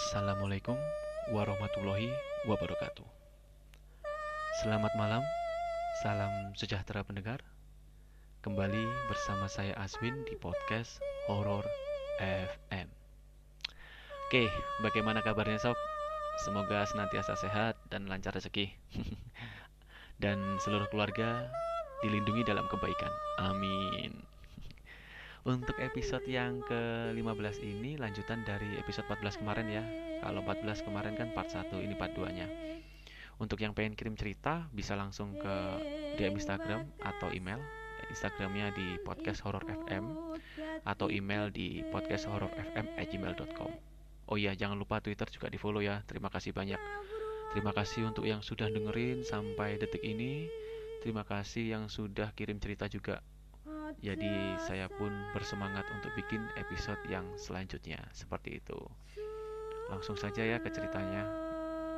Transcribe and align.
Assalamualaikum 0.00 0.80
warahmatullahi 1.28 2.08
wabarakatuh. 2.48 3.04
Selamat 4.64 4.88
malam, 4.96 5.20
salam 6.00 6.56
sejahtera 6.56 7.04
pendengar. 7.04 7.44
Kembali 8.40 8.80
bersama 9.12 9.44
saya 9.44 9.76
Aswin 9.76 10.24
di 10.24 10.40
podcast 10.40 11.04
Horror 11.28 11.68
FM. 12.16 12.88
Oke, 14.24 14.48
bagaimana 14.80 15.20
kabarnya 15.20 15.60
sob? 15.60 15.76
Semoga 16.48 16.88
senantiasa 16.88 17.36
sehat 17.36 17.76
dan 17.92 18.08
lancar 18.08 18.32
rezeki. 18.32 18.72
dan 20.24 20.40
seluruh 20.64 20.88
keluarga 20.88 21.44
dilindungi 22.00 22.48
dalam 22.48 22.64
kebaikan. 22.72 23.12
Amin. 23.36 24.16
Untuk 25.40 25.72
episode 25.80 26.28
yang 26.28 26.60
ke-15 26.68 27.64
ini 27.64 27.96
lanjutan 27.96 28.44
dari 28.44 28.76
episode 28.76 29.08
14 29.08 29.40
kemarin 29.40 29.66
ya. 29.72 29.84
Kalau 30.20 30.44
14 30.44 30.84
kemarin 30.84 31.16
kan 31.16 31.32
part 31.32 31.48
1, 31.48 31.80
ini 31.80 31.96
part 31.96 32.12
2-nya. 32.12 32.44
Untuk 33.40 33.56
yang 33.64 33.72
pengen 33.72 33.96
kirim 33.96 34.20
cerita 34.20 34.68
bisa 34.68 34.92
langsung 35.00 35.32
ke 35.40 35.54
DM 36.20 36.36
Instagram 36.36 36.84
atau 37.00 37.32
email. 37.32 37.56
Instagramnya 38.12 38.74
di 38.76 39.00
podcast 39.00 39.40
horror 39.40 39.64
FM 39.64 40.12
atau 40.84 41.08
email 41.08 41.48
di 41.48 41.80
podcasthorrorfm@gmail.com. 41.88 43.70
Oh 44.28 44.36
iya, 44.36 44.52
jangan 44.52 44.76
lupa 44.76 45.00
Twitter 45.00 45.24
juga 45.32 45.48
di 45.48 45.56
follow 45.56 45.80
ya. 45.80 46.04
Terima 46.04 46.28
kasih 46.28 46.52
banyak. 46.52 46.80
Terima 47.56 47.72
kasih 47.72 48.12
untuk 48.12 48.28
yang 48.28 48.44
sudah 48.44 48.68
dengerin 48.68 49.24
sampai 49.24 49.80
detik 49.80 50.04
ini. 50.04 50.52
Terima 51.00 51.24
kasih 51.24 51.80
yang 51.80 51.88
sudah 51.88 52.28
kirim 52.36 52.60
cerita 52.60 52.92
juga 52.92 53.24
jadi 53.98 54.54
saya 54.62 54.86
pun 54.86 55.10
bersemangat 55.34 55.82
untuk 55.90 56.14
bikin 56.14 56.46
episode 56.54 57.00
yang 57.10 57.26
selanjutnya 57.34 57.98
seperti 58.14 58.62
itu. 58.62 58.78
Langsung 59.90 60.14
saja 60.14 60.46
ya 60.46 60.62
ke 60.62 60.70
ceritanya. 60.70 61.26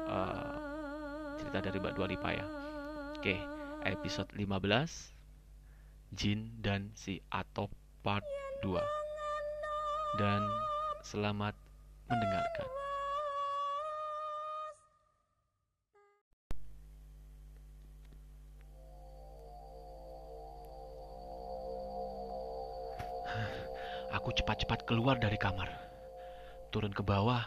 Uh, 0.09 0.57
cerita 1.39 1.59
dari 1.69 1.79
Mbak 1.79 1.95
Dua 1.95 2.07
Lipa 2.09 2.31
ya. 2.33 2.47
Oke, 3.19 3.37
episode 3.85 4.33
15 4.35 5.13
Jin 6.13 6.61
dan 6.61 6.93
si 6.93 7.21
Atop 7.33 7.73
part 8.05 8.25
2. 8.61 8.77
Dan 10.21 10.43
selamat 11.01 11.57
mendengarkan. 12.11 12.82
Aku 24.23 24.31
cepat-cepat 24.31 24.87
keluar 24.87 25.19
dari 25.19 25.35
kamar, 25.35 25.67
turun 26.71 26.95
ke 26.95 27.03
bawah, 27.03 27.43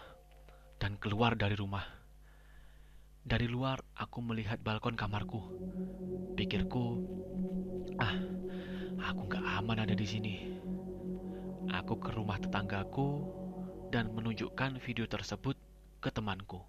dan 0.76 1.00
keluar 1.00 1.32
dari 1.32 1.56
rumah. 1.56 1.88
Dari 3.24 3.48
luar, 3.48 3.80
aku 3.96 4.20
melihat 4.20 4.60
balkon 4.60 5.00
kamarku. 5.00 5.40
Pikirku, 6.36 7.00
ah, 7.96 8.20
aku 9.08 9.22
gak 9.24 9.40
aman 9.56 9.88
ada 9.88 9.96
di 9.96 10.04
sini. 10.04 10.36
Aku 11.72 11.96
ke 11.96 12.12
rumah 12.12 12.44
tetanggaku 12.44 13.24
dan 13.88 14.12
menunjukkan 14.12 14.76
video 14.84 15.08
tersebut 15.08 15.56
ke 16.04 16.12
temanku. 16.12 16.60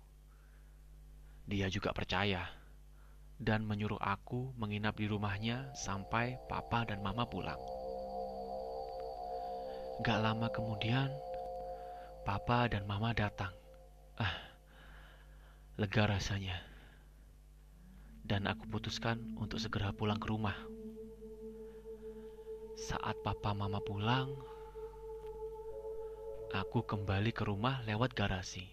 Dia 1.51 1.67
juga 1.67 1.91
percaya 1.91 2.47
dan 3.43 3.67
menyuruh 3.67 3.99
aku 3.99 4.55
menginap 4.55 5.03
di 5.03 5.11
rumahnya 5.11 5.75
sampai 5.75 6.39
papa 6.47 6.87
dan 6.87 7.03
mama 7.03 7.27
pulang. 7.27 7.59
Gak 9.97 10.21
lama 10.21 10.53
kemudian, 10.53 11.09
Papa 12.21 12.69
dan 12.69 12.85
Mama 12.85 13.17
datang. 13.17 13.49
Ah, 14.21 14.37
lega 15.81 16.05
rasanya. 16.05 16.61
Dan 18.21 18.45
aku 18.45 18.69
putuskan 18.69 19.17
untuk 19.41 19.57
segera 19.57 19.97
pulang 19.97 20.21
ke 20.21 20.29
rumah. 20.29 20.53
Saat 22.77 23.25
Papa 23.25 23.57
Mama 23.57 23.81
pulang, 23.81 24.37
aku 26.53 26.85
kembali 26.85 27.33
ke 27.33 27.49
rumah 27.49 27.81
lewat 27.89 28.13
garasi. 28.13 28.69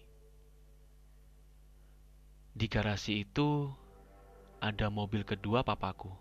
Di 2.52 2.68
garasi 2.68 3.24
itu 3.24 3.72
ada 4.60 4.92
mobil 4.92 5.24
kedua 5.24 5.64
papaku. 5.64 6.12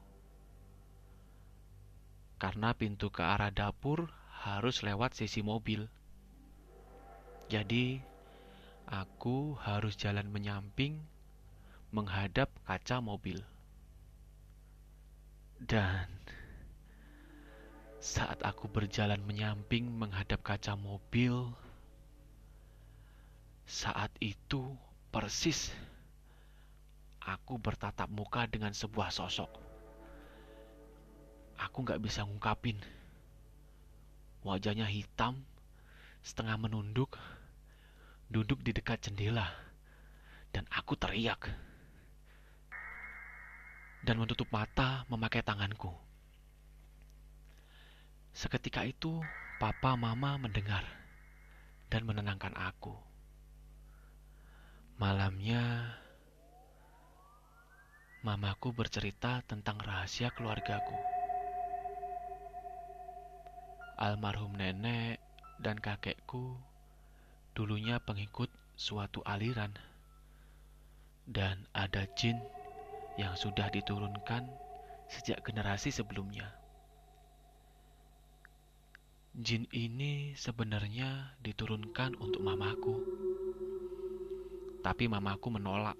Karena 2.39 2.71
pintu 2.71 3.11
ke 3.11 3.19
arah 3.19 3.51
dapur 3.51 4.22
harus 4.43 4.83
lewat 4.83 5.15
sisi 5.15 5.39
mobil. 5.39 5.87
Jadi, 7.47 8.03
aku 8.91 9.55
harus 9.55 9.95
jalan 9.95 10.27
menyamping 10.27 10.99
menghadap 11.95 12.51
kaca 12.67 12.99
mobil. 12.99 13.39
Dan 15.63 16.11
saat 18.03 18.43
aku 18.43 18.67
berjalan 18.67 19.23
menyamping 19.23 19.87
menghadap 19.87 20.43
kaca 20.43 20.75
mobil, 20.75 21.55
saat 23.63 24.11
itu 24.19 24.75
persis 25.07 25.71
aku 27.23 27.55
bertatap 27.55 28.11
muka 28.11 28.43
dengan 28.51 28.75
sebuah 28.75 29.07
sosok. 29.07 29.47
Aku 31.63 31.87
gak 31.87 32.03
bisa 32.03 32.27
ngungkapin. 32.27 32.75
Wajahnya 34.43 34.83
hitam, 34.91 35.39
setengah 36.19 36.59
menunduk, 36.59 37.15
duduk 38.27 38.59
di 38.59 38.75
dekat 38.75 38.99
jendela, 38.99 39.47
dan 40.51 40.67
aku 40.67 40.99
teriak. 40.99 41.47
Dan 44.03 44.19
menutup 44.19 44.51
mata 44.51 45.07
memakai 45.07 45.39
tanganku. 45.47 45.95
Seketika 48.35 48.83
itu, 48.83 49.23
papa 49.63 49.95
mama 49.95 50.35
mendengar 50.35 50.83
dan 51.87 52.03
menenangkan 52.03 52.51
aku. 52.51 52.99
Malamnya, 54.99 55.87
mamaku 58.27 58.75
bercerita 58.75 59.39
tentang 59.47 59.79
rahasia 59.79 60.35
keluargaku 60.35 61.12
almarhum 64.03 64.51
nenek 64.59 65.23
dan 65.63 65.79
kakekku 65.79 66.59
dulunya 67.55 68.03
pengikut 68.03 68.51
suatu 68.75 69.23
aliran, 69.23 69.71
dan 71.23 71.63
ada 71.71 72.03
jin 72.19 72.35
yang 73.15 73.31
sudah 73.39 73.71
diturunkan 73.71 74.43
sejak 75.07 75.39
generasi 75.47 75.87
sebelumnya. 75.87 76.51
Jin 79.39 79.71
ini 79.71 80.35
sebenarnya 80.35 81.39
diturunkan 81.39 82.19
untuk 82.19 82.43
mamaku, 82.43 82.99
tapi 84.83 85.07
mamaku 85.07 85.47
menolak. 85.47 85.97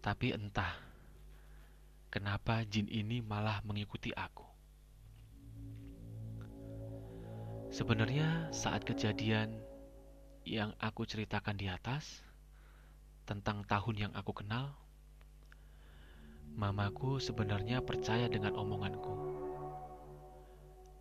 Tapi 0.00 0.32
entah 0.32 0.80
kenapa 2.08 2.64
jin 2.64 2.88
ini 2.88 3.20
malah 3.20 3.60
mengikuti 3.68 4.16
aku. 4.16 4.55
Sebenarnya 7.76 8.48
saat 8.56 8.88
kejadian 8.88 9.52
yang 10.48 10.72
aku 10.80 11.04
ceritakan 11.04 11.60
di 11.60 11.68
atas 11.68 12.24
tentang 13.28 13.68
tahun 13.68 14.08
yang 14.08 14.12
aku 14.16 14.32
kenal, 14.32 14.72
mamaku 16.56 17.20
sebenarnya 17.20 17.84
percaya 17.84 18.32
dengan 18.32 18.56
omonganku. 18.56 19.12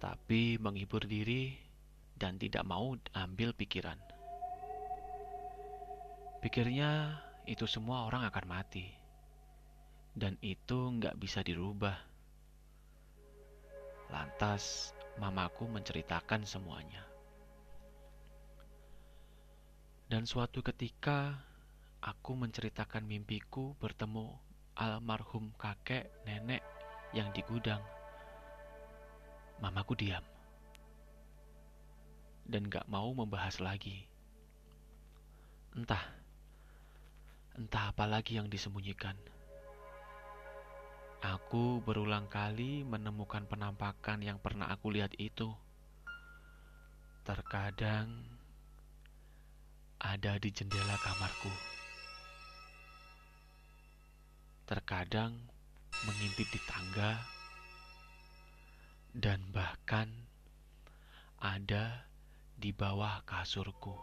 Tapi 0.03 0.59
menghibur 0.59 1.07
diri 1.07 1.55
dan 2.19 2.35
tidak 2.35 2.67
mau 2.67 2.91
ambil 3.15 3.55
pikiran. 3.55 3.95
Pikirnya 6.43 7.23
itu 7.47 7.63
semua 7.71 8.03
orang 8.03 8.27
akan 8.27 8.45
mati. 8.51 8.91
Dan 10.11 10.35
itu 10.43 10.91
nggak 10.91 11.15
bisa 11.23 11.39
dirubah. 11.39 11.95
Lantas 14.11 14.91
mamaku 15.19 15.67
menceritakan 15.71 16.43
semuanya. 16.43 17.03
Dan 20.05 20.29
suatu 20.29 20.61
ketika 20.61 21.41
aku 22.03 22.37
menceritakan 22.37 23.03
mimpiku 23.09 23.73
bertemu 23.81 24.37
almarhum 24.77 25.49
kakek 25.57 26.11
nenek 26.27 26.61
yang 27.15 27.33
di 27.33 27.41
gudang. 27.47 27.81
Mamaku 29.63 29.95
diam 29.95 30.25
dan 32.45 32.69
gak 32.69 32.85
mau 32.85 33.09
membahas 33.11 33.57
lagi. 33.57 34.05
Entah, 35.73 36.01
entah 37.57 37.91
apa 37.91 38.05
lagi 38.05 38.37
yang 38.37 38.47
disembunyikan. 38.47 39.17
Aku 41.25 41.81
berulang 41.81 42.29
kali 42.29 42.85
menemukan 42.85 43.49
penampakan 43.49 44.21
yang 44.21 44.37
pernah 44.37 44.69
aku 44.69 44.93
lihat 44.93 45.09
itu. 45.17 45.49
Terkadang 47.25 48.13
ada 49.97 50.37
di 50.37 50.53
jendela 50.53 50.93
kamarku. 51.01 51.49
Terkadang 54.69 55.33
mengintip 56.05 56.45
di 56.53 56.61
tangga, 56.69 57.17
dan 59.17 59.41
bahkan 59.49 60.05
ada 61.41 62.05
di 62.53 62.69
bawah 62.69 63.25
kasurku. 63.25 63.97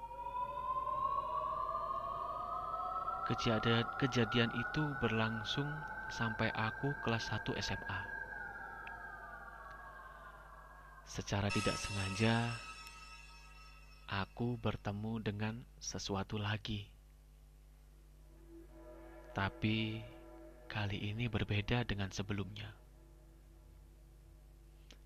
Kejadian, 3.31 3.87
kejadian 4.03 4.51
itu 4.59 4.83
berlangsung 4.99 5.71
sampai 6.13 6.53
aku 6.53 6.93
kelas 7.01 7.33
1 7.33 7.57
SMA. 7.65 8.01
Secara 11.09 11.49
tidak 11.49 11.73
sengaja, 11.81 12.53
aku 14.13 14.61
bertemu 14.61 15.25
dengan 15.25 15.55
sesuatu 15.81 16.37
lagi. 16.37 16.85
Tapi 19.33 20.05
kali 20.69 21.01
ini 21.01 21.33
berbeda 21.33 21.89
dengan 21.89 22.13
sebelumnya. 22.13 22.69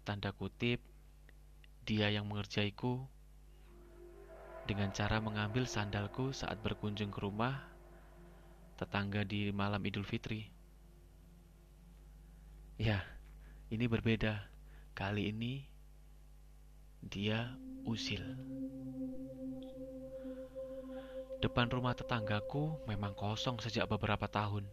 Tanda 0.03 0.35
kutip, 0.35 0.82
dia 1.87 2.11
yang 2.11 2.26
mengerjaiku 2.26 3.06
dengan 4.67 4.91
cara 4.91 5.23
mengambil 5.23 5.70
sandalku 5.70 6.35
saat 6.35 6.58
berkunjung 6.58 7.14
ke 7.14 7.23
rumah 7.23 7.62
tetangga 8.75 9.23
di 9.23 9.55
malam 9.55 9.79
Idul 9.87 10.03
Fitri. 10.03 10.56
Ya, 12.76 13.00
ini 13.73 13.88
berbeda. 13.88 14.37
Kali 14.93 15.32
ini 15.32 15.64
dia 17.00 17.56
usil. 17.88 18.20
Depan 21.40 21.73
rumah 21.73 21.96
tetanggaku 21.96 22.76
memang 22.84 23.17
kosong 23.17 23.64
sejak 23.64 23.88
beberapa 23.88 24.28
tahun. 24.28 24.69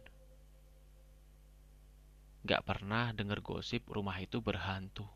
Gak 2.44 2.60
pernah 2.68 3.08
dengar 3.16 3.40
gosip 3.40 3.88
rumah 3.88 4.20
itu 4.20 4.36
berhantu. 4.44 5.08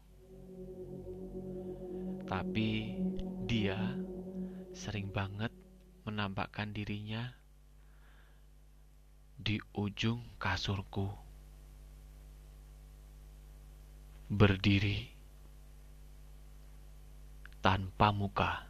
Tapi 2.25 2.96
dia 3.44 4.00
sering 4.73 5.12
banget 5.12 5.52
menampakkan 6.08 6.73
dirinya 6.73 7.37
di 9.37 9.61
ujung 9.76 10.25
kasurku. 10.41 11.28
Berdiri 14.29 15.09
tanpa 17.65 18.13
muka. 18.13 18.69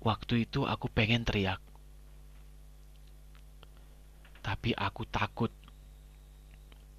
Waktu 0.00 0.48
itu 0.48 0.64
aku 0.64 0.88
pengen 0.88 1.26
teriak. 1.26 1.60
Tapi 4.40 4.72
aku 4.72 5.04
takut. 5.04 5.52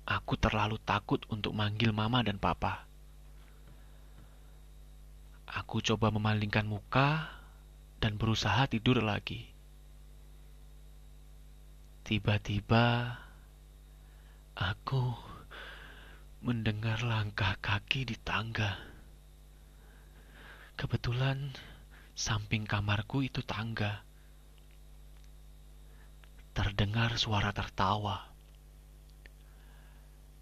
Aku 0.06 0.38
terlalu 0.38 0.78
takut 0.84 1.24
untuk 1.32 1.56
manggil 1.56 1.96
mama 1.96 2.22
dan 2.22 2.38
papa. 2.38 2.86
Aku 5.48 5.82
coba 5.82 6.14
memalingkan 6.14 6.68
muka 6.68 7.28
dan 8.00 8.16
berusaha 8.20 8.68
tidur 8.68 9.02
lagi. 9.02 9.48
Tiba-tiba 12.04 13.16
aku 14.62 15.18
mendengar 16.46 17.02
langkah 17.02 17.58
kaki 17.58 18.06
di 18.06 18.14
tangga. 18.22 18.78
Kebetulan 20.78 21.50
samping 22.14 22.70
kamarku 22.70 23.26
itu 23.26 23.42
tangga. 23.42 24.06
Terdengar 26.54 27.18
suara 27.18 27.50
tertawa 27.50 28.30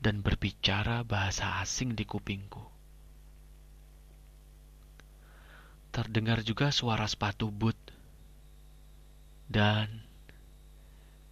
dan 0.04 0.20
berbicara 0.20 1.08
bahasa 1.08 1.64
asing 1.64 1.96
di 1.96 2.04
kupingku. 2.04 2.64
Terdengar 5.96 6.44
juga 6.44 6.76
suara 6.76 7.08
sepatu 7.08 7.48
boot 7.48 7.78
dan 9.48 10.10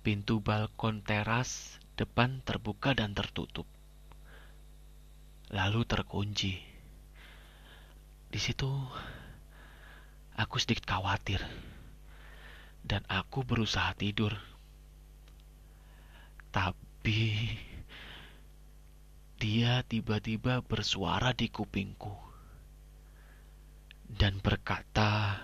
Pintu 0.07 0.39
balkon 0.39 1.03
teras 1.03 1.83
depan 1.97 2.45
terbuka 2.45 2.93
dan 2.93 3.17
tertutup. 3.17 3.65
Lalu 5.49 5.81
terkunci. 5.89 6.53
Di 8.29 8.39
situ 8.39 8.69
aku 10.37 10.55
sedikit 10.61 10.85
khawatir. 10.85 11.41
Dan 12.85 13.01
aku 13.09 13.41
berusaha 13.43 13.91
tidur. 13.97 14.37
Tapi 16.53 17.51
dia 19.37 19.81
tiba-tiba 19.83 20.61
bersuara 20.63 21.33
di 21.33 21.51
kupingku 21.51 22.27
dan 24.07 24.39
berkata, 24.39 25.43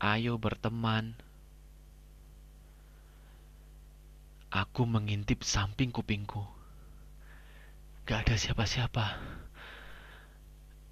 "Ayo 0.00 0.40
berteman." 0.40 1.27
Aku 4.48 4.88
mengintip 4.88 5.44
samping 5.44 5.92
kupingku. 5.92 6.40
Gak 8.08 8.24
ada 8.24 8.40
siapa-siapa. 8.40 9.20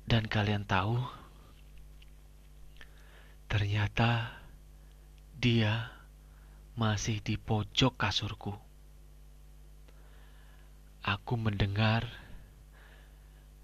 Dan 0.04 0.28
kalian 0.28 0.68
tahu, 0.68 1.00
ternyata 3.48 4.36
dia 5.40 5.88
masih 6.76 7.24
di 7.24 7.40
pojok 7.40 7.96
kasurku. 7.96 8.52
Aku 11.00 11.40
mendengar 11.40 12.04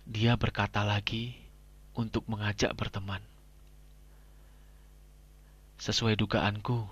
dia 0.08 0.40
berkata 0.40 0.88
lagi 0.88 1.36
untuk 1.92 2.24
mengajak 2.32 2.72
berteman. 2.72 3.20
Sesuai 5.76 6.16
dugaanku, 6.16 6.88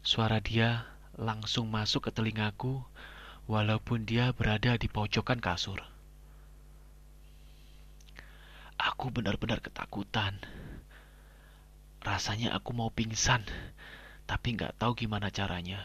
suara 0.00 0.40
dia 0.40 0.95
langsung 1.16 1.72
masuk 1.72 2.08
ke 2.08 2.10
telingaku, 2.12 2.84
walaupun 3.48 4.04
dia 4.04 4.30
berada 4.36 4.76
di 4.76 4.86
pojokan 4.86 5.40
kasur. 5.40 5.80
Aku 8.76 9.08
benar-benar 9.08 9.64
ketakutan. 9.64 10.36
Rasanya 12.04 12.52
aku 12.52 12.76
mau 12.76 12.92
pingsan, 12.92 13.42
tapi 14.28 14.54
nggak 14.54 14.76
tahu 14.76 14.94
gimana 14.94 15.32
caranya. 15.32 15.80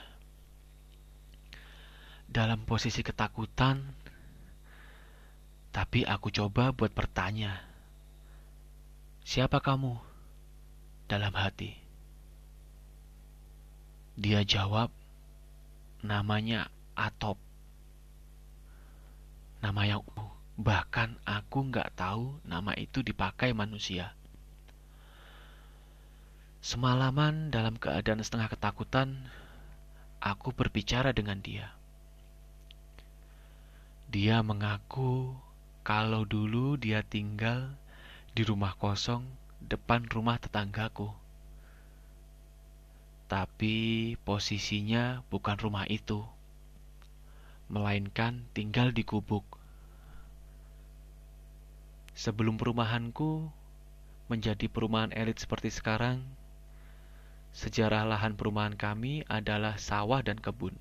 Dalam 2.27 2.67
posisi 2.67 3.01
ketakutan, 3.01 3.81
tapi 5.71 6.03
aku 6.03 6.27
coba 6.29 6.75
buat 6.75 6.91
bertanya, 6.91 7.63
"Siapa 9.23 9.63
kamu?" 9.63 10.11
dalam 11.11 11.35
hati. 11.35 11.75
Dia 14.15 14.47
jawab, 14.47 14.95
namanya 16.01 16.69
Atop. 16.97 17.37
Nama 19.61 19.97
yang 19.97 20.01
bahkan 20.57 21.17
aku 21.25 21.69
nggak 21.69 21.93
tahu 21.97 22.37
nama 22.45 22.73
itu 22.77 23.01
dipakai 23.01 23.53
manusia. 23.53 24.13
Semalaman 26.61 27.49
dalam 27.49 27.73
keadaan 27.73 28.21
setengah 28.21 28.53
ketakutan, 28.53 29.17
aku 30.21 30.53
berbicara 30.53 31.09
dengan 31.09 31.41
dia. 31.41 31.73
Dia 34.13 34.45
mengaku 34.45 35.33
kalau 35.81 36.21
dulu 36.27 36.77
dia 36.77 37.01
tinggal 37.01 37.73
di 38.37 38.45
rumah 38.45 38.77
kosong 38.77 39.25
depan 39.57 40.05
rumah 40.09 40.37
tetanggaku. 40.37 41.09
Tapi 43.31 44.19
posisinya 44.27 45.23
bukan 45.31 45.55
rumah 45.55 45.87
itu, 45.87 46.19
melainkan 47.71 48.43
tinggal 48.51 48.91
di 48.91 49.07
gubuk. 49.07 49.47
Sebelum 52.11 52.59
perumahanku 52.59 53.47
menjadi 54.27 54.67
perumahan 54.67 55.15
elit 55.15 55.39
seperti 55.39 55.71
sekarang, 55.71 56.27
sejarah 57.55 58.03
lahan 58.03 58.35
perumahan 58.35 58.75
kami 58.75 59.23
adalah 59.31 59.79
sawah 59.79 60.19
dan 60.19 60.35
kebun. 60.35 60.75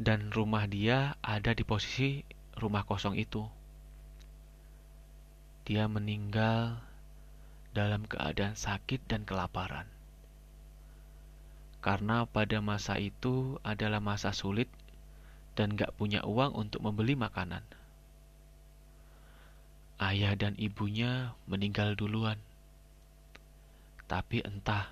Dan 0.00 0.32
rumah 0.32 0.64
dia 0.64 1.20
ada 1.20 1.52
di 1.52 1.60
posisi 1.60 2.24
rumah 2.56 2.88
kosong 2.88 3.20
itu. 3.20 3.44
Dia 5.68 5.84
meninggal 5.92 6.80
dalam 7.74 8.06
keadaan 8.06 8.54
sakit 8.54 9.04
dan 9.10 9.26
kelaparan. 9.26 9.90
Karena 11.82 12.24
pada 12.24 12.62
masa 12.64 12.96
itu 12.96 13.60
adalah 13.60 14.00
masa 14.00 14.32
sulit 14.32 14.70
dan 15.58 15.76
gak 15.76 15.92
punya 15.98 16.24
uang 16.24 16.54
untuk 16.56 16.80
membeli 16.80 17.18
makanan. 17.18 17.60
ayah 20.04 20.34
dan 20.34 20.58
ibunya 20.58 21.32
meninggal 21.46 21.94
duluan. 21.94 22.38
Tapi 24.10 24.42
entah 24.42 24.90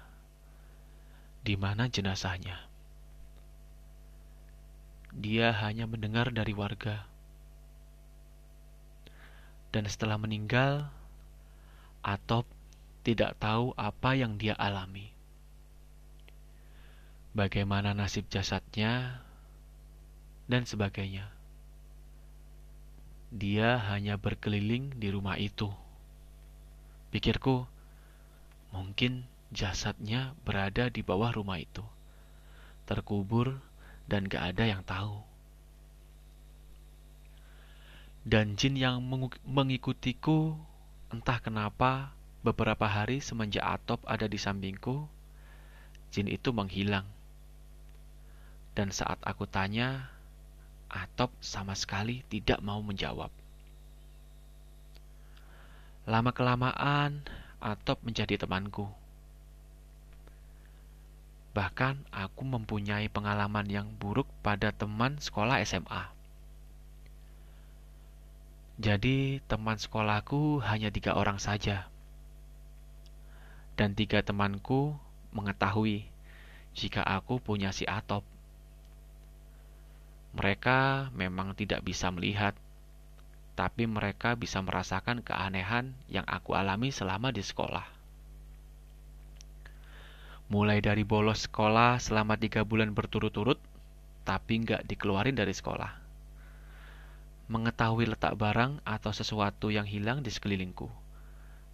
di 1.43 1.59
mana 1.59 1.91
jenazahnya. 1.91 2.71
Dia 5.13 5.53
hanya 5.53 5.85
mendengar 5.85 6.33
dari 6.33 6.57
warga. 6.57 7.05
Dan 9.75 9.85
setelah 9.85 10.17
meninggal, 10.17 10.89
Atop 12.03 12.49
tidak 13.03 13.35
tahu 13.43 13.75
apa 13.75 14.15
yang 14.15 14.39
dia 14.39 14.55
alami. 14.55 15.11
Bagaimana 17.35 17.95
nasib 17.97 18.31
jasadnya 18.31 19.23
dan 20.47 20.63
sebagainya. 20.69 21.27
Dia 23.33 23.81
hanya 23.91 24.21
berkeliling 24.21 24.93
di 25.01 25.09
rumah 25.09 25.41
itu. 25.41 25.73
Pikirku, 27.09 27.65
mungkin 28.71 29.25
jasadnya 29.49 30.37
berada 30.45 30.93
di 30.93 31.01
bawah 31.01 31.33
rumah 31.33 31.57
itu, 31.61 31.85
terkubur 32.85 33.61
dan 34.09 34.29
gak 34.29 34.57
ada 34.57 34.65
yang 34.69 34.85
tahu. 34.85 35.25
Dan 38.23 38.55
jin 38.55 38.79
yang 38.79 39.03
mengikutiku, 39.49 40.55
entah 41.11 41.41
kenapa, 41.41 42.15
beberapa 42.43 42.91
hari 42.91 43.23
semenjak 43.23 43.63
Atop 43.63 44.03
ada 44.05 44.27
di 44.27 44.35
sampingku, 44.35 45.07
jin 46.11 46.27
itu 46.27 46.51
menghilang. 46.51 47.07
Dan 48.75 48.91
saat 48.91 49.23
aku 49.23 49.47
tanya, 49.47 50.11
Atop 50.91 51.31
sama 51.39 51.73
sekali 51.79 52.27
tidak 52.29 52.59
mau 52.61 52.83
menjawab. 52.83 53.31
Lama-kelamaan, 56.05 57.23
Atop 57.63 58.03
menjadi 58.03 58.43
temanku. 58.43 58.91
Bahkan 61.53 62.11
aku 62.11 62.43
mempunyai 62.43 63.07
pengalaman 63.13 63.69
yang 63.69 63.87
buruk 64.01 64.27
pada 64.43 64.73
teman 64.75 65.21
sekolah 65.21 65.63
SMA. 65.63 66.11
Jadi 68.81 69.45
teman 69.47 69.77
sekolahku 69.77 70.65
hanya 70.65 70.89
tiga 70.89 71.13
orang 71.13 71.37
saja. 71.37 71.92
Dan 73.83 73.99
tiga 73.99 74.23
temanku 74.23 74.95
mengetahui 75.35 76.07
jika 76.71 77.03
aku 77.03 77.43
punya 77.43 77.75
si 77.75 77.83
Atop. 77.83 78.23
Mereka 80.39 81.11
memang 81.11 81.59
tidak 81.59 81.83
bisa 81.83 82.07
melihat, 82.15 82.55
tapi 83.59 83.91
mereka 83.91 84.39
bisa 84.39 84.63
merasakan 84.63 85.27
keanehan 85.27 85.99
yang 86.07 86.23
aku 86.31 86.55
alami 86.55 86.95
selama 86.95 87.35
di 87.35 87.43
sekolah. 87.43 87.83
Mulai 90.47 90.79
dari 90.79 91.03
bolos 91.03 91.51
sekolah 91.51 91.99
selama 91.99 92.39
tiga 92.39 92.63
bulan 92.63 92.95
berturut-turut, 92.95 93.59
tapi 94.23 94.63
nggak 94.63 94.87
dikeluarin 94.87 95.35
dari 95.35 95.51
sekolah. 95.51 95.91
Mengetahui 97.51 98.07
letak 98.07 98.39
barang 98.39 98.79
atau 98.87 99.11
sesuatu 99.11 99.75
yang 99.75 99.91
hilang 99.91 100.23
di 100.23 100.31
sekelilingku. 100.31 100.87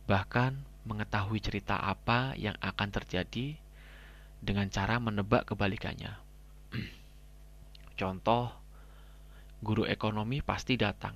Bahkan 0.09 0.78
mengetahui 0.89 1.45
cerita 1.45 1.77
apa 1.77 2.33
yang 2.41 2.57
akan 2.65 2.89
terjadi 2.89 3.61
dengan 4.41 4.73
cara 4.73 4.97
menebak 4.97 5.45
kebalikannya. 5.53 6.17
Contoh, 8.01 8.57
guru 9.61 9.85
ekonomi 9.85 10.41
pasti 10.41 10.81
datang. 10.81 11.13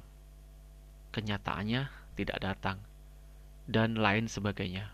Kenyataannya 1.17 1.89
tidak 2.21 2.39
datang. 2.45 2.79
Dan 3.65 3.97
lain 3.97 4.29
sebagainya. 4.29 4.91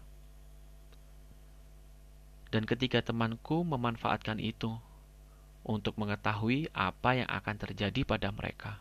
Dan 2.54 2.64
ketika 2.68 3.02
temanku 3.02 3.66
memanfaatkan 3.66 4.38
itu 4.38 4.76
untuk 5.66 5.98
mengetahui 6.00 6.72
apa 6.72 7.20
yang 7.24 7.28
akan 7.28 7.56
terjadi 7.60 8.00
pada 8.06 8.32
mereka. 8.32 8.80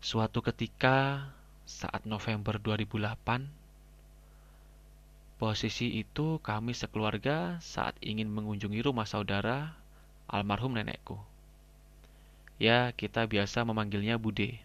Suatu 0.00 0.40
ketika 0.40 1.28
saat 1.68 2.04
November 2.08 2.60
2008, 2.60 3.48
posisi 5.40 5.96
itu 5.96 6.36
kami 6.44 6.76
sekeluarga 6.76 7.56
saat 7.64 7.96
ingin 8.04 8.28
mengunjungi 8.28 8.84
rumah 8.84 9.08
saudara 9.08 9.72
almarhum 10.28 10.76
nenekku. 10.76 11.16
Ya, 12.60 12.92
kita 12.92 13.24
biasa 13.24 13.64
memanggilnya 13.64 14.20
Bude. 14.20 14.60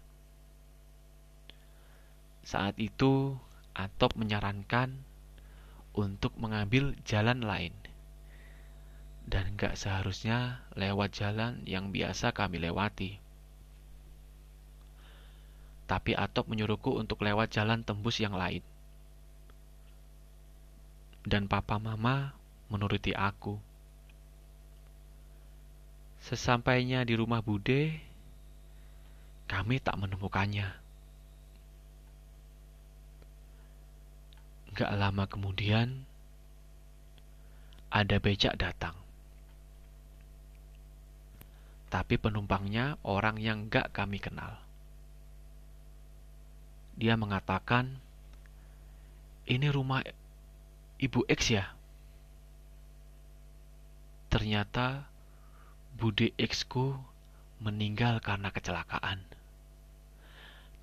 Saat 2.43 2.75
itu, 2.77 3.39
Atop 3.75 4.15
menyarankan 4.15 4.91
untuk 5.95 6.35
mengambil 6.35 6.95
jalan 7.07 7.43
lain. 7.43 7.75
Dan 9.25 9.57
gak 9.57 9.79
seharusnya 9.79 10.61
lewat 10.77 11.17
jalan 11.17 11.63
yang 11.65 11.89
biasa 11.89 12.35
kami 12.35 12.61
lewati. 12.61 13.24
Tapi 15.85 16.17
Atop 16.17 16.49
menyuruhku 16.49 16.97
untuk 16.97 17.21
lewat 17.21 17.53
jalan 17.53 17.85
tembus 17.85 18.17
yang 18.17 18.33
lain. 18.33 18.65
Dan 21.21 21.45
papa 21.45 21.77
mama 21.77 22.33
menuruti 22.69 23.13
aku. 23.13 23.57
Sesampainya 26.25 27.05
di 27.05 27.13
rumah 27.13 27.45
Bude, 27.45 28.01
kami 29.45 29.77
tak 29.77 29.93
menemukannya. 30.01 30.73
Gak 34.73 34.91
lama 34.97 35.23
kemudian, 35.29 36.01
ada 37.93 38.17
becak 38.17 38.57
datang. 38.57 38.97
Tapi 41.93 42.17
penumpangnya 42.17 42.97
orang 43.05 43.37
yang 43.37 43.69
gak 43.69 43.93
kami 43.93 44.17
kenal. 44.17 44.64
Dia 46.95 47.19
mengatakan, 47.19 47.99
ini 49.45 49.67
rumah 49.67 50.01
Ibu 50.95 51.27
X 51.27 51.51
ya? 51.51 51.75
Ternyata 54.31 55.05
Bude 55.95 56.31
X 56.35 56.67
ku 56.67 56.95
meninggal 57.63 58.19
karena 58.19 58.51
kecelakaan. 58.51 59.23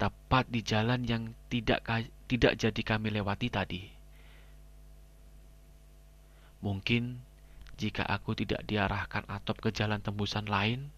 Tepat 0.00 0.48
di 0.48 0.60
jalan 0.64 1.04
yang 1.04 1.36
tidak 1.52 1.84
tidak 2.28 2.56
jadi 2.56 2.82
kami 2.84 3.12
lewati 3.12 3.52
tadi. 3.52 3.82
Mungkin 6.64 7.20
jika 7.76 8.06
aku 8.06 8.32
tidak 8.38 8.64
diarahkan 8.64 9.26
atop 9.28 9.60
ke 9.60 9.68
jalan 9.74 10.00
tembusan 10.00 10.48
lain, 10.48 10.88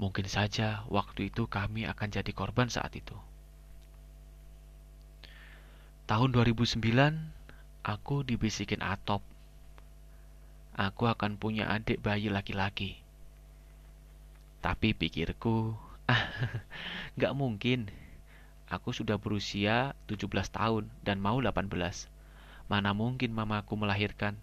mungkin 0.00 0.26
saja 0.26 0.82
waktu 0.90 1.30
itu 1.30 1.46
kami 1.46 1.86
akan 1.86 2.08
jadi 2.10 2.32
korban 2.34 2.66
saat 2.66 2.90
itu. 2.96 3.14
Tahun 6.06 6.30
2009, 6.30 6.78
aku 7.82 8.22
dibisikin 8.22 8.82
atop 8.82 9.22
aku 10.76 11.08
akan 11.08 11.40
punya 11.40 11.72
adik 11.72 12.04
bayi 12.04 12.28
laki-laki. 12.28 13.00
Tapi 14.60 14.92
pikirku, 14.92 15.72
ah, 16.12 16.22
nggak 17.16 17.32
mungkin. 17.32 17.88
Aku 18.66 18.90
sudah 18.92 19.16
berusia 19.16 19.94
17 20.10 20.28
tahun 20.52 20.84
dan 21.00 21.22
mau 21.22 21.38
18. 21.40 21.70
Mana 22.66 22.90
mungkin 22.92 23.30
mamaku 23.30 23.78
melahirkan? 23.78 24.34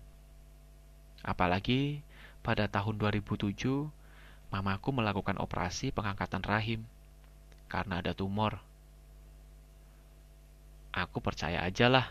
Apalagi 1.27 1.99
pada 2.39 2.71
tahun 2.71 2.97
2007, 2.97 3.51
mamaku 4.47 4.89
melakukan 4.95 5.35
operasi 5.43 5.91
pengangkatan 5.91 6.39
rahim 6.43 6.87
karena 7.67 7.99
ada 7.99 8.15
tumor. 8.15 8.63
Aku 11.13 11.21
percaya 11.21 11.61
aja 11.61 11.93
lah. 11.93 12.09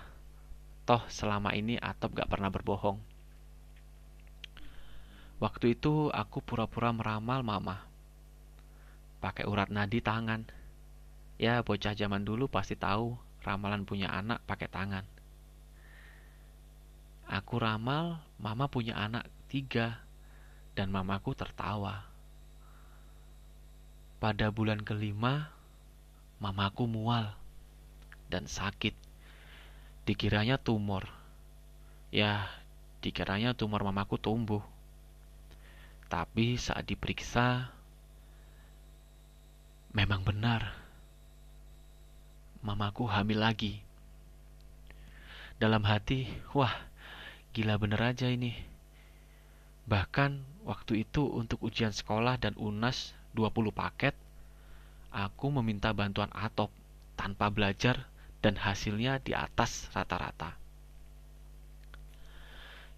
Toh 0.86 1.02
selama 1.10 1.58
ini 1.58 1.74
Atop 1.74 2.14
gak 2.14 2.30
pernah 2.30 2.54
berbohong. 2.54 3.02
Waktu 5.42 5.74
itu 5.74 6.06
aku 6.14 6.38
pura-pura 6.38 6.94
meramal 6.94 7.42
mama. 7.42 7.82
Pakai 9.18 9.42
urat 9.50 9.74
nadi 9.74 9.98
tangan. 9.98 10.46
Ya, 11.34 11.66
bocah 11.66 11.98
zaman 11.98 12.22
dulu 12.22 12.46
pasti 12.46 12.78
tahu 12.78 13.18
ramalan 13.42 13.82
punya 13.82 14.06
anak 14.06 14.38
pakai 14.46 14.70
tangan. 14.70 15.02
Aku 17.26 17.58
ramal, 17.58 18.22
mama 18.38 18.70
punya 18.70 18.94
anak 19.02 19.26
tiga, 19.50 19.98
dan 20.78 20.94
mamaku 20.94 21.34
tertawa. 21.34 22.06
Pada 24.22 24.46
bulan 24.54 24.78
kelima, 24.86 25.50
mamaku 26.38 26.86
mual 26.86 27.41
dan 28.32 28.48
sakit. 28.48 28.96
Dikiranya 30.08 30.56
tumor. 30.56 31.04
Ya, 32.08 32.48
dikiranya 33.04 33.52
tumor 33.52 33.84
mamaku 33.84 34.16
tumbuh. 34.16 34.64
Tapi 36.08 36.56
saat 36.56 36.88
diperiksa, 36.88 37.68
memang 39.92 40.24
benar 40.24 40.72
mamaku 42.64 43.04
hamil 43.10 43.42
lagi. 43.42 43.82
Dalam 45.58 45.82
hati, 45.84 46.26
wah, 46.56 46.72
gila 47.54 47.76
bener 47.78 48.00
aja 48.00 48.30
ini. 48.30 48.54
Bahkan 49.86 50.62
waktu 50.62 51.06
itu 51.06 51.26
untuk 51.26 51.58
ujian 51.62 51.90
sekolah 51.90 52.38
dan 52.38 52.54
UNAS 52.54 53.14
20 53.34 53.74
paket, 53.74 54.14
aku 55.10 55.50
meminta 55.50 55.90
bantuan 55.90 56.30
Atop 56.34 56.70
tanpa 57.18 57.50
belajar 57.50 58.06
dan 58.42 58.58
hasilnya 58.58 59.22
di 59.22 59.32
atas 59.32 59.88
rata-rata. 59.94 60.58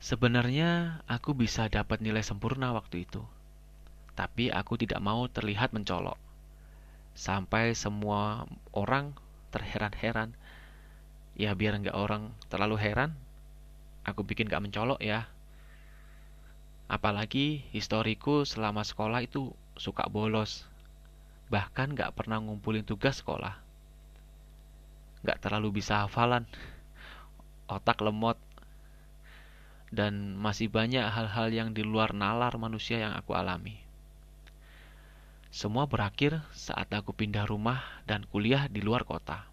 Sebenarnya 0.05 1.01
aku 1.09 1.33
bisa 1.33 1.69
dapat 1.73 2.05
nilai 2.05 2.21
sempurna 2.21 2.77
waktu 2.77 3.09
itu. 3.09 3.25
Tapi 4.13 4.53
aku 4.53 4.77
tidak 4.77 5.01
mau 5.01 5.25
terlihat 5.29 5.73
mencolok. 5.73 6.21
Sampai 7.17 7.73
semua 7.73 8.45
orang 8.77 9.17
terheran-heran. 9.49 10.37
Ya 11.35 11.57
biar 11.57 11.81
nggak 11.81 11.97
orang 11.97 12.31
terlalu 12.53 12.77
heran, 12.79 13.17
aku 14.05 14.23
bikin 14.23 14.47
gak 14.47 14.63
mencolok 14.63 15.01
ya. 15.01 15.27
Apalagi 16.87 17.65
historiku 17.73 18.45
selama 18.45 18.85
sekolah 18.85 19.25
itu 19.25 19.57
suka 19.81 20.05
bolos. 20.07 20.69
Bahkan 21.49 21.97
gak 21.97 22.13
pernah 22.13 22.39
ngumpulin 22.45 22.85
tugas 22.85 23.25
sekolah. 23.25 23.63
Gak 25.25 25.40
terlalu 25.40 25.81
bisa 25.81 26.04
hafalan. 26.04 26.45
Otak 27.64 28.04
lemot 28.04 28.37
dan 29.95 30.35
masih 30.37 30.66
banyak 30.69 31.07
hal-hal 31.07 31.49
yang 31.54 31.69
di 31.71 31.87
luar 31.87 32.12
nalar 32.12 32.59
manusia 32.59 32.99
yang 32.99 33.14
aku 33.14 33.33
alami. 33.33 33.78
Semua 35.54 35.87
berakhir 35.87 36.43
saat 36.50 36.90
aku 36.90 37.14
pindah 37.14 37.47
rumah 37.47 37.78
dan 38.11 38.26
kuliah 38.26 38.66
di 38.66 38.83
luar 38.83 39.07
kota. 39.07 39.47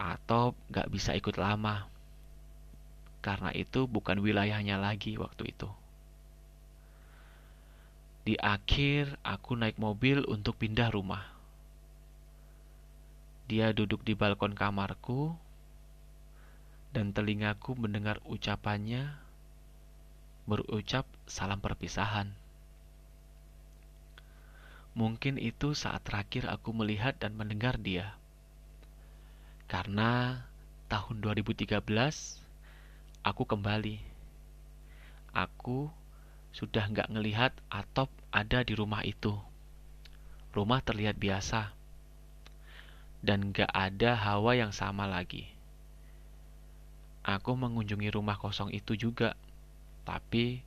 Atau 0.00 0.56
gak 0.72 0.88
bisa 0.88 1.12
ikut 1.12 1.36
lama, 1.36 1.86
karena 3.20 3.52
itu 3.52 3.84
bukan 3.84 4.18
wilayahnya 4.18 4.80
lagi 4.80 5.14
waktu 5.20 5.52
itu. 5.52 5.68
Di 8.22 8.40
akhir, 8.40 9.20
aku 9.20 9.52
naik 9.58 9.76
mobil 9.76 10.24
untuk 10.26 10.56
pindah 10.58 10.88
rumah. 10.88 11.31
Dia 13.50 13.74
duduk 13.74 14.06
di 14.06 14.14
balkon 14.14 14.54
kamarku 14.54 15.34
dan 16.94 17.10
telingaku 17.10 17.74
mendengar 17.74 18.22
ucapannya 18.28 19.18
berucap 20.46 21.08
salam 21.26 21.58
perpisahan. 21.58 22.30
Mungkin 24.92 25.40
itu 25.40 25.72
saat 25.72 26.04
terakhir 26.04 26.46
aku 26.52 26.70
melihat 26.76 27.16
dan 27.16 27.32
mendengar 27.32 27.80
dia. 27.80 28.14
Karena 29.64 30.44
tahun 30.92 31.24
2013 31.24 31.80
aku 33.24 33.42
kembali. 33.48 33.96
Aku 35.32 35.88
sudah 36.52 36.84
nggak 36.92 37.08
ngelihat 37.08 37.56
atop 37.72 38.12
ada 38.28 38.60
di 38.60 38.76
rumah 38.76 39.00
itu. 39.00 39.32
Rumah 40.52 40.84
terlihat 40.84 41.16
biasa 41.16 41.72
dan 43.22 43.54
nggak 43.54 43.70
ada 43.70 44.18
hawa 44.18 44.58
yang 44.58 44.74
sama 44.74 45.06
lagi. 45.06 45.46
Aku 47.22 47.54
mengunjungi 47.54 48.10
rumah 48.10 48.34
kosong 48.34 48.74
itu 48.74 48.98
juga, 48.98 49.38
tapi 50.02 50.66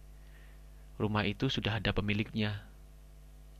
rumah 0.95 1.27
itu 1.27 1.51
sudah 1.51 1.83
ada 1.83 1.91
pemiliknya. 1.91 2.63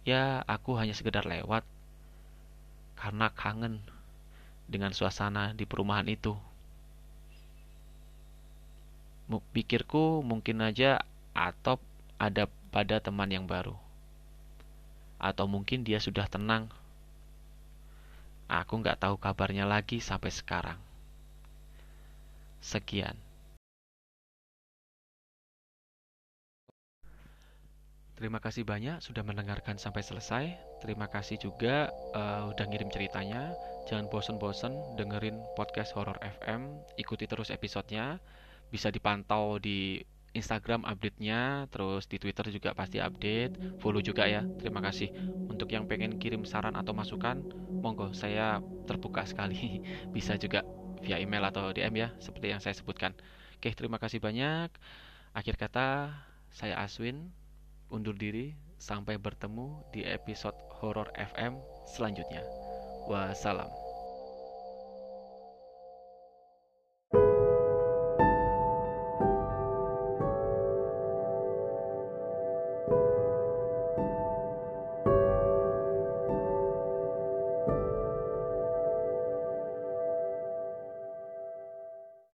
Ya, 0.08 0.48
aku 0.48 0.80
hanya 0.80 0.96
sekedar 0.96 1.28
lewat 1.28 1.68
karena 2.96 3.28
kangen 3.36 3.84
dengan 4.72 4.96
suasana 4.96 5.52
di 5.52 5.68
perumahan 5.68 6.08
itu. 6.08 6.40
Pikirku 9.28 10.24
mungkin 10.24 10.62
aja 10.62 11.04
Atop 11.36 11.84
ada 12.16 12.48
pada 12.72 13.04
teman 13.04 13.28
yang 13.28 13.44
baru. 13.44 13.76
Atau 15.20 15.52
mungkin 15.52 15.84
dia 15.84 16.00
sudah 16.00 16.30
tenang. 16.32 16.72
Aku 18.46 18.78
nggak 18.78 19.02
tahu 19.02 19.18
kabarnya 19.18 19.66
lagi 19.66 19.98
sampai 19.98 20.30
sekarang. 20.30 20.78
Sekian. 22.62 23.18
Terima 28.16 28.40
kasih 28.40 28.64
banyak 28.64 29.04
sudah 29.04 29.28
mendengarkan 29.28 29.76
sampai 29.76 30.00
selesai. 30.00 30.46
Terima 30.80 31.12
kasih 31.12 31.36
juga 31.36 31.92
uh, 32.16 32.48
udah 32.48 32.66
ngirim 32.72 32.88
ceritanya. 32.88 33.52
Jangan 33.92 34.08
bosen-bosen 34.08 34.72
dengerin 34.96 35.36
podcast 35.60 35.92
Horror 35.92 36.16
FM. 36.24 36.80
Ikuti 36.96 37.28
terus 37.28 37.52
episodenya. 37.52 38.16
Bisa 38.72 38.88
dipantau 38.88 39.60
di 39.60 40.00
Instagram 40.36 40.84
update-nya, 40.84 41.72
terus 41.72 42.06
di 42.12 42.20
Twitter 42.20 42.52
juga 42.52 42.76
pasti 42.76 43.00
update. 43.00 43.80
Follow 43.80 44.04
juga 44.04 44.28
ya. 44.28 44.44
Terima 44.60 44.84
kasih. 44.84 45.10
Untuk 45.48 45.72
yang 45.72 45.88
pengen 45.88 46.20
kirim 46.20 46.44
saran 46.44 46.76
atau 46.76 46.92
masukan, 46.92 47.40
monggo 47.80 48.12
saya 48.12 48.60
terbuka 48.84 49.24
sekali. 49.24 49.80
Bisa 50.16 50.36
juga 50.36 50.68
via 51.00 51.18
email 51.18 51.48
atau 51.48 51.72
DM 51.72 51.96
ya, 51.96 52.10
seperti 52.20 52.52
yang 52.52 52.60
saya 52.60 52.76
sebutkan. 52.76 53.16
Oke, 53.56 53.72
terima 53.72 53.96
kasih 53.96 54.20
banyak. 54.20 54.70
Akhir 55.32 55.56
kata, 55.56 56.12
saya 56.52 56.76
Aswin, 56.84 57.32
undur 57.88 58.14
diri. 58.14 58.54
Sampai 58.76 59.16
bertemu 59.16 59.88
di 59.96 60.04
episode 60.04 60.60
Horror 60.78 61.08
FM 61.16 61.58
selanjutnya. 61.96 62.44
Wassalam. 63.08 63.85